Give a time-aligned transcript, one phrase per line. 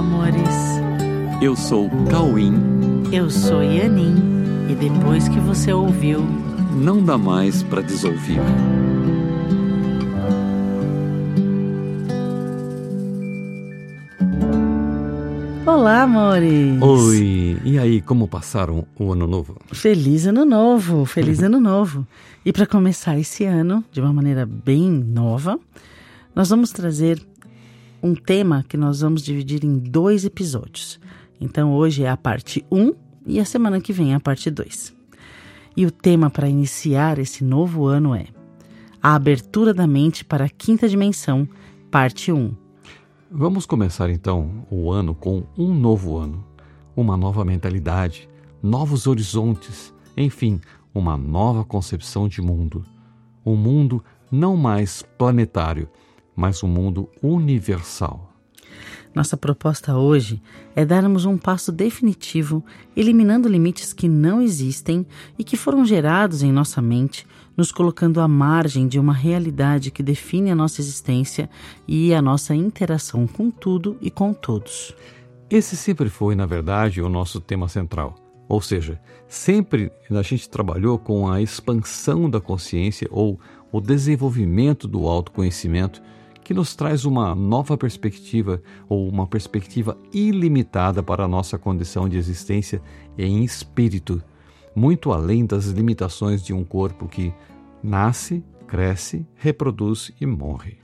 [0.00, 0.56] amores.
[1.42, 2.54] Eu sou Cauim.
[3.12, 4.16] Eu sou Yanin.
[4.70, 6.20] E depois que você ouviu,
[6.74, 8.40] não dá mais para desouvir.
[15.66, 16.80] Olá, amores!
[16.80, 17.60] Oi!
[17.62, 19.56] E aí, como passaram o ano novo?
[19.70, 21.04] Feliz ano novo!
[21.04, 22.06] Feliz ano novo!
[22.42, 25.60] E para começar esse ano de uma maneira bem nova,
[26.34, 27.20] nós vamos trazer
[28.02, 31.00] um tema que nós vamos dividir em dois episódios.
[31.40, 32.94] Então hoje é a parte 1
[33.26, 34.94] e a semana que vem é a parte 2.
[35.76, 38.26] E o tema para iniciar esse novo ano é
[39.02, 41.48] A Abertura da Mente para a Quinta Dimensão,
[41.90, 42.54] parte 1.
[43.30, 46.44] Vamos começar então o ano com um novo ano,
[46.96, 48.28] uma nova mentalidade,
[48.62, 50.60] novos horizontes, enfim,
[50.92, 52.84] uma nova concepção de mundo.
[53.46, 55.88] Um mundo não mais planetário,
[56.40, 58.32] mas um mundo universal.
[59.14, 60.40] Nossa proposta hoje
[60.74, 62.64] é darmos um passo definitivo,
[62.96, 65.06] eliminando limites que não existem
[65.38, 70.02] e que foram gerados em nossa mente, nos colocando à margem de uma realidade que
[70.02, 71.50] define a nossa existência
[71.86, 74.94] e a nossa interação com tudo e com todos.
[75.50, 78.14] Esse sempre foi, na verdade, o nosso tema central.
[78.48, 83.38] Ou seja, sempre a gente trabalhou com a expansão da consciência ou
[83.70, 86.00] o desenvolvimento do autoconhecimento
[86.50, 92.16] que nos traz uma nova perspectiva ou uma perspectiva ilimitada para a nossa condição de
[92.16, 92.82] existência
[93.16, 94.20] em espírito,
[94.74, 97.32] muito além das limitações de um corpo que
[97.80, 100.78] nasce, cresce, reproduz e morre.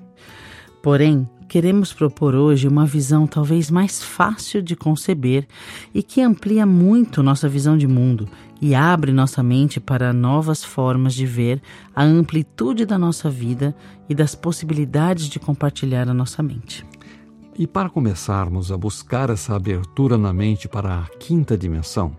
[0.86, 5.44] Porém, queremos propor hoje uma visão talvez mais fácil de conceber
[5.92, 8.28] e que amplia muito nossa visão de mundo
[8.62, 11.60] e abre nossa mente para novas formas de ver
[11.92, 13.74] a amplitude da nossa vida
[14.08, 16.86] e das possibilidades de compartilhar a nossa mente.
[17.58, 22.16] E para começarmos a buscar essa abertura na mente para a quinta dimensão,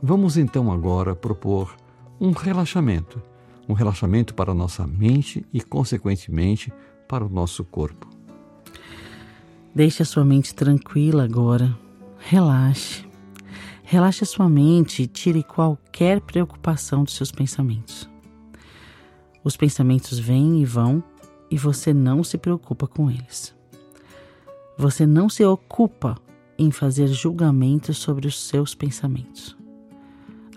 [0.00, 1.74] vamos então agora propor
[2.20, 3.20] um relaxamento,
[3.68, 6.72] um relaxamento para a nossa mente e, consequentemente,
[7.06, 8.08] para o nosso corpo.
[9.74, 11.76] Deixe a sua mente tranquila agora.
[12.18, 13.04] Relaxe.
[13.82, 18.08] Relaxe a sua mente e tire qualquer preocupação dos seus pensamentos.
[19.44, 21.04] Os pensamentos vêm e vão
[21.50, 23.54] e você não se preocupa com eles.
[24.76, 26.16] Você não se ocupa
[26.58, 29.56] em fazer julgamentos sobre os seus pensamentos.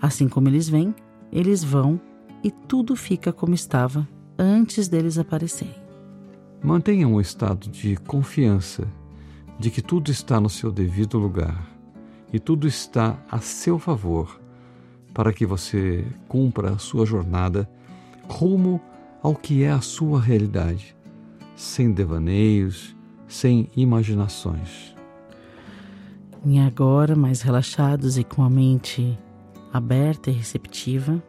[0.00, 0.94] Assim como eles vêm,
[1.30, 2.00] eles vão
[2.42, 5.79] e tudo fica como estava antes deles aparecerem.
[6.62, 8.86] Mantenha um estado de confiança
[9.58, 11.66] de que tudo está no seu devido lugar
[12.30, 14.38] e tudo está a seu favor
[15.14, 17.68] para que você cumpra a sua jornada
[18.28, 18.78] rumo
[19.22, 20.94] ao que é a sua realidade,
[21.56, 22.94] sem devaneios,
[23.26, 24.94] sem imaginações.
[26.44, 29.18] E agora, mais relaxados e com a mente
[29.72, 31.22] aberta e receptiva,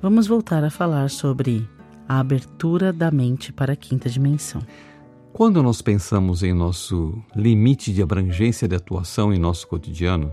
[0.00, 1.68] vamos voltar a falar sobre
[2.08, 4.62] a abertura da mente para a quinta dimensão.
[5.32, 10.32] Quando nós pensamos em nosso limite de abrangência de atuação em nosso cotidiano,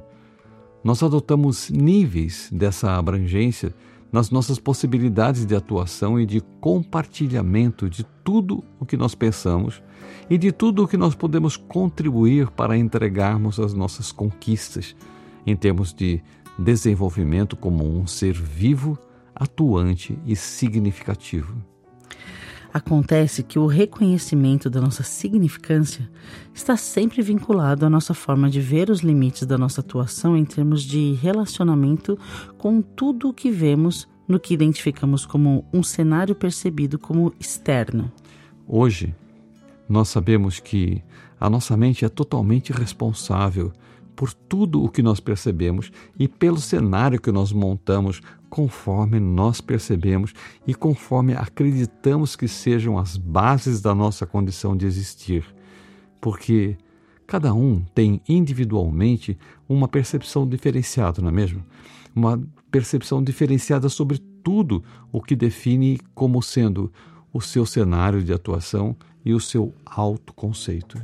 [0.83, 3.73] nós adotamos níveis dessa abrangência
[4.11, 9.81] nas nossas possibilidades de atuação e de compartilhamento de tudo o que nós pensamos
[10.29, 14.95] e de tudo o que nós podemos contribuir para entregarmos as nossas conquistas
[15.47, 16.21] em termos de
[16.57, 18.97] desenvolvimento como um ser vivo
[19.35, 21.55] atuante e significativo.
[22.73, 26.09] Acontece que o reconhecimento da nossa significância
[26.51, 30.81] está sempre vinculado à nossa forma de ver os limites da nossa atuação em termos
[30.81, 32.17] de relacionamento
[32.57, 38.11] com tudo o que vemos no que identificamos como um cenário percebido como externo.
[38.67, 39.13] Hoje,
[39.87, 41.03] nós sabemos que
[41.39, 43.71] a nossa mente é totalmente responsável
[44.15, 50.33] por tudo o que nós percebemos e pelo cenário que nós montamos conforme nós percebemos
[50.67, 55.43] e conforme acreditamos que sejam as bases da nossa condição de existir.
[56.21, 56.77] Porque
[57.25, 59.37] cada um tem individualmente
[59.67, 61.63] uma percepção diferenciada, não é mesmo?
[62.15, 62.39] Uma
[62.69, 66.91] percepção diferenciada sobre tudo o que define como sendo
[67.33, 68.95] o seu cenário de atuação
[69.25, 71.01] e o seu autoconceito.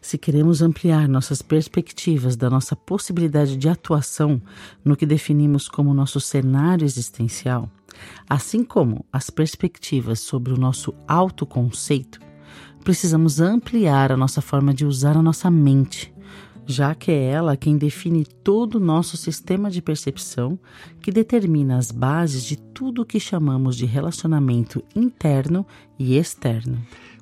[0.00, 4.40] Se queremos ampliar nossas perspectivas da nossa possibilidade de atuação
[4.84, 7.68] no que definimos como nosso cenário existencial,
[8.28, 12.20] assim como as perspectivas sobre o nosso autoconceito,
[12.84, 16.14] precisamos ampliar a nossa forma de usar a nossa mente,
[16.64, 20.58] já que é ela quem define todo o nosso sistema de percepção,
[21.00, 25.66] que determina as bases de tudo o que chamamos de relacionamento interno
[25.98, 26.78] e externo.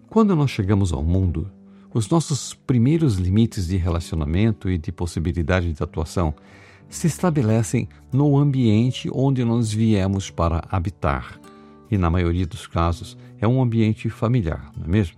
[0.08, 1.50] Quando nós chegamos ao mundo,
[1.96, 6.34] os nossos primeiros limites de relacionamento e de possibilidade de atuação
[6.90, 11.40] se estabelecem no ambiente onde nós viemos para habitar.
[11.90, 15.16] E na maioria dos casos é um ambiente familiar, não é mesmo?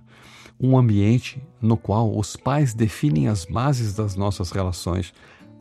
[0.61, 5.13] Um ambiente no qual os pais definem as bases das nossas relações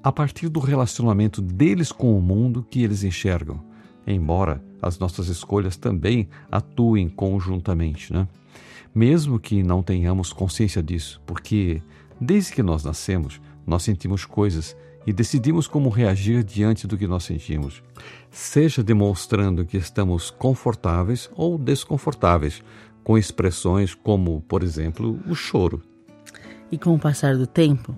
[0.04, 3.60] a partir do relacionamento deles com o mundo que eles enxergam,
[4.06, 8.28] embora as nossas escolhas também atuem conjuntamente, né?
[8.98, 11.84] Mesmo que não tenhamos consciência disso, porque
[12.20, 17.24] desde que nós nascemos, nós sentimos coisas e decidimos como reagir diante do que nós
[17.24, 17.84] sentimos,
[18.32, 22.64] seja demonstrando que estamos confortáveis ou desconfortáveis,
[23.04, 25.84] com expressões como, por exemplo, o choro.
[26.72, 27.96] E com o passar do tempo,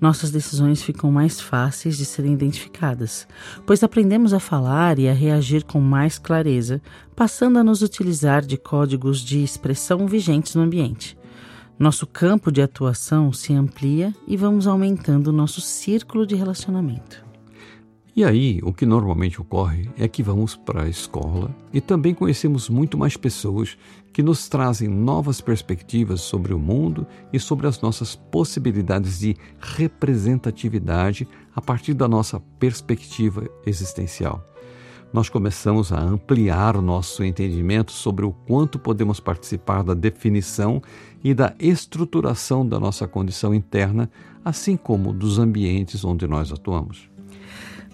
[0.00, 3.28] nossas decisões ficam mais fáceis de serem identificadas,
[3.66, 6.80] pois aprendemos a falar e a reagir com mais clareza,
[7.14, 11.18] passando a nos utilizar de códigos de expressão vigentes no ambiente.
[11.78, 17.29] Nosso campo de atuação se amplia e vamos aumentando nosso círculo de relacionamento.
[18.20, 22.68] E aí, o que normalmente ocorre é que vamos para a escola e também conhecemos
[22.68, 23.78] muito mais pessoas
[24.12, 31.26] que nos trazem novas perspectivas sobre o mundo e sobre as nossas possibilidades de representatividade
[31.56, 34.50] a partir da nossa perspectiva existencial
[35.12, 40.80] nós começamos a ampliar o nosso entendimento sobre o quanto podemos participar da definição
[41.22, 44.08] e da estruturação da nossa condição interna,
[44.44, 47.09] assim como dos ambientes onde nós atuamos.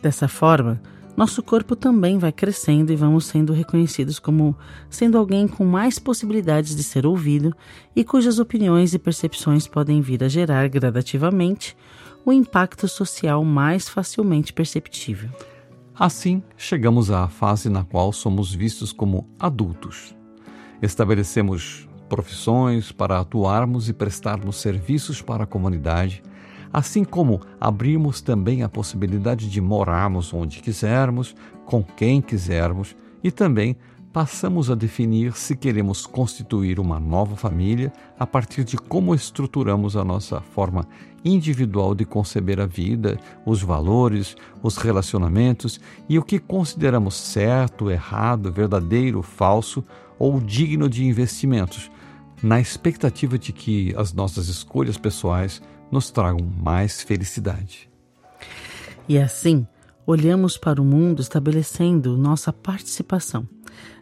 [0.06, 0.81] Dessa forma,
[1.17, 4.56] nosso corpo também vai crescendo e vamos sendo reconhecidos como
[4.88, 7.53] sendo alguém com mais possibilidades de ser ouvido
[7.97, 11.76] e cujas opiniões e percepções podem vir a gerar gradativamente
[12.25, 15.29] o impacto social mais facilmente perceptível.
[15.93, 20.14] Assim, chegamos à fase na qual somos vistos como adultos.
[20.81, 26.23] Estabelecemos profissões para atuarmos e prestarmos serviços para a comunidade,
[26.72, 31.34] assim como abrimos também a possibilidade de morarmos onde quisermos,
[31.64, 33.76] com quem quisermos e também
[34.12, 40.02] passamos a definir se queremos constituir uma nova família a partir de como estruturamos a
[40.02, 40.88] nossa forma
[41.22, 45.78] individual de conceber a vida, os valores, os relacionamentos
[46.08, 49.84] e o que consideramos certo, errado, verdadeiro, falso
[50.18, 51.90] ou digno de investimentos,
[52.43, 57.88] na expectativa de que as nossas escolhas pessoais nos tragam mais felicidade.
[59.09, 59.67] E assim,
[60.06, 63.49] olhamos para o mundo estabelecendo nossa participação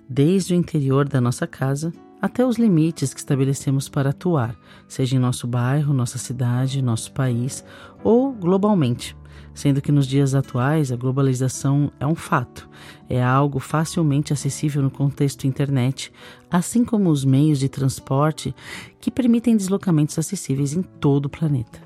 [0.09, 4.57] desde o interior da nossa casa até os limites que estabelecemos para atuar,
[4.89, 7.63] seja em nosso bairro, nossa cidade, nosso país
[8.03, 9.15] ou globalmente.
[9.53, 12.69] Sendo que nos dias atuais a globalização é um fato,
[13.09, 16.13] é algo facilmente acessível no contexto internet,
[16.51, 18.55] assim como os meios de transporte
[19.01, 21.81] que permitem deslocamentos acessíveis em todo o planeta.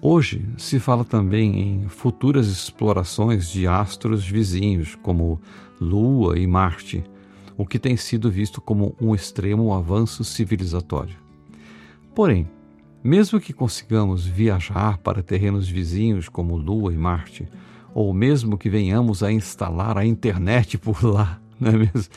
[0.00, 5.40] Hoje se fala também em futuras explorações de astros vizinhos, como
[5.80, 7.04] Lua e Marte
[7.58, 11.16] o que tem sido visto como um extremo avanço civilizatório.
[12.14, 12.48] Porém,
[13.02, 17.48] mesmo que consigamos viajar para terrenos vizinhos como Lua e Marte,
[17.94, 22.12] ou mesmo que venhamos a instalar a internet por lá, não é mesmo?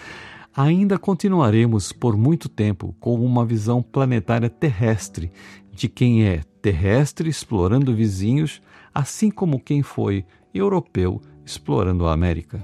[0.56, 5.32] Ainda continuaremos por muito tempo com uma visão planetária terrestre
[5.72, 8.62] de quem é terrestre explorando vizinhos,
[8.94, 12.62] assim como quem foi europeu explorando a América.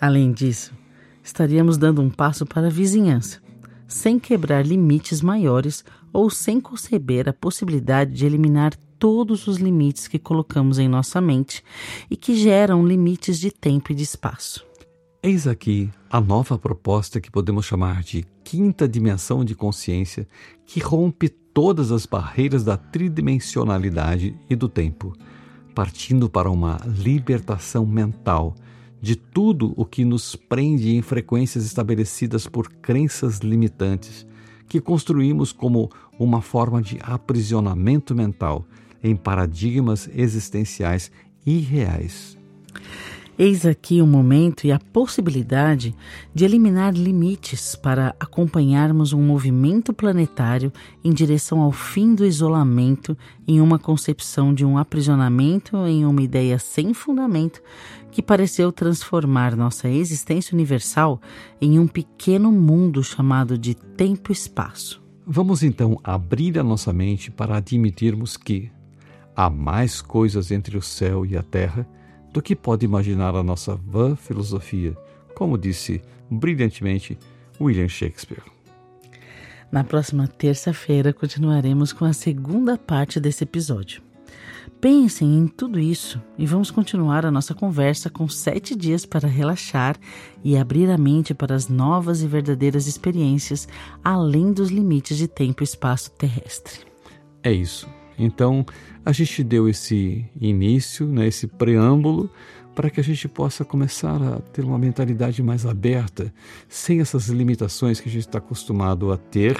[0.00, 0.72] Além disso,
[1.22, 3.40] estaríamos dando um passo para a vizinhança,
[3.86, 5.84] sem quebrar limites maiores
[6.16, 11.62] ou sem conceber a possibilidade de eliminar todos os limites que colocamos em nossa mente
[12.10, 14.64] e que geram limites de tempo e de espaço.
[15.22, 20.26] Eis aqui a nova proposta que podemos chamar de quinta dimensão de consciência,
[20.64, 25.12] que rompe todas as barreiras da tridimensionalidade e do tempo,
[25.74, 28.54] partindo para uma libertação mental
[29.02, 34.26] de tudo o que nos prende em frequências estabelecidas por crenças limitantes,
[34.68, 38.64] que construímos como uma forma de aprisionamento mental
[39.02, 41.10] em paradigmas existenciais
[41.44, 42.36] irreais.
[43.38, 45.94] Eis aqui o momento e a possibilidade
[46.34, 50.72] de eliminar limites para acompanharmos um movimento planetário
[51.04, 56.58] em direção ao fim do isolamento, em uma concepção de um aprisionamento em uma ideia
[56.58, 57.60] sem fundamento
[58.10, 61.20] que pareceu transformar nossa existência universal
[61.60, 65.05] em um pequeno mundo chamado de tempo-espaço.
[65.28, 68.70] Vamos então abrir a nossa mente para admitirmos que
[69.34, 71.84] há mais coisas entre o céu e a terra
[72.32, 74.96] do que pode imaginar a nossa vã filosofia,
[75.34, 77.18] como disse brilhantemente
[77.60, 78.44] William Shakespeare.
[79.72, 84.05] Na próxima terça-feira continuaremos com a segunda parte desse episódio.
[84.80, 89.96] Pensem em tudo isso e vamos continuar a nossa conversa com sete dias para relaxar
[90.44, 93.66] e abrir a mente para as novas e verdadeiras experiências
[94.04, 96.80] além dos limites de tempo e espaço terrestre.
[97.42, 97.88] É isso.
[98.18, 98.64] Então,
[99.04, 102.30] a gente deu esse início, né, esse preâmbulo,
[102.74, 106.32] para que a gente possa começar a ter uma mentalidade mais aberta,
[106.68, 109.56] sem essas limitações que a gente está acostumado a ter,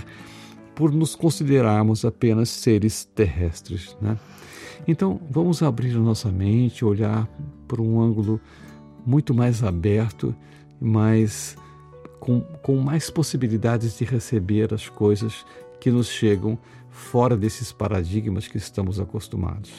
[0.74, 3.96] por nos considerarmos apenas seres terrestres.
[4.00, 4.18] Né?
[4.86, 7.28] Então, vamos abrir a nossa mente, olhar
[7.66, 8.40] por um ângulo
[9.04, 10.34] muito mais aberto,
[10.80, 11.56] mais,
[12.18, 15.44] com, com mais possibilidades de receber as coisas
[15.80, 16.58] que nos chegam
[16.90, 19.70] fora desses paradigmas que estamos acostumados.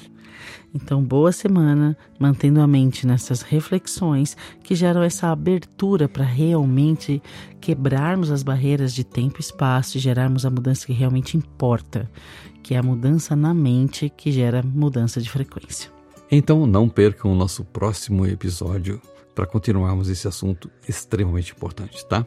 [0.73, 7.21] Então, boa semana, mantendo a mente nessas reflexões que geram essa abertura para realmente
[7.59, 12.09] quebrarmos as barreiras de tempo e espaço e gerarmos a mudança que realmente importa,
[12.61, 15.96] que é a mudança na mente que gera mudança de frequência.
[16.29, 19.01] Então, não percam o nosso próximo episódio
[19.37, 22.25] para continuarmos esse assunto extremamente importante, tá?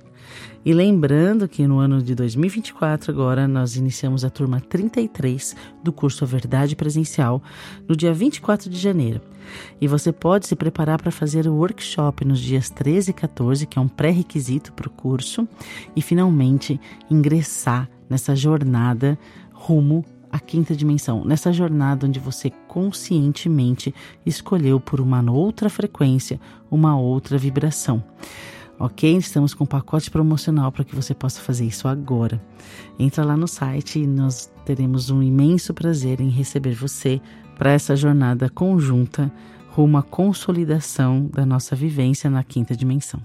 [0.65, 6.23] E lembrando que no ano de 2024, agora, nós iniciamos a turma 33 do curso
[6.23, 7.43] A Verdade Presencial
[7.89, 9.21] no dia 24 de janeiro.
[9.81, 13.77] E você pode se preparar para fazer o workshop nos dias 13 e 14, que
[13.77, 15.49] é um pré-requisito para o curso,
[15.97, 16.81] e finalmente
[17.11, 19.19] ingressar nessa jornada
[19.53, 23.95] rumo a quinta dimensão, nessa jornada onde você conscientemente
[24.25, 28.03] escolheu por uma outra frequência, uma outra vibração.
[28.79, 29.15] Ok?
[29.17, 32.41] Estamos com um pacote promocional para que você possa fazer isso agora.
[32.99, 37.21] Entra lá no site e nós teremos um imenso prazer em receber você
[37.59, 39.31] para essa jornada conjunta
[39.71, 43.21] rumo à consolidação da nossa vivência na quinta dimensão.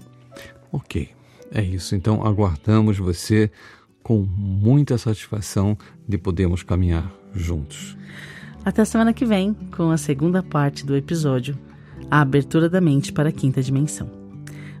[0.70, 1.08] Ok,
[1.50, 1.94] é isso.
[1.94, 3.50] Então aguardamos você
[4.06, 5.76] com muita satisfação
[6.08, 7.96] de podermos caminhar juntos.
[8.64, 11.58] Até a semana que vem com a segunda parte do episódio,
[12.08, 14.08] a abertura da mente para a quinta dimensão.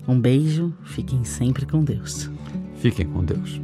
[0.06, 2.30] Um beijo, fiquem sempre com Deus.
[2.76, 3.60] Fiquem com Deus.